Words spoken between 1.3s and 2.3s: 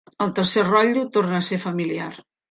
a ser familiar.